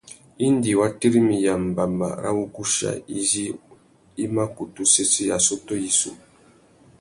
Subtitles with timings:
[0.47, 3.45] Indi wa tirimiya mbama râ wuguchiya izí
[4.23, 6.11] i mà kutu sésséya assôtô yissú.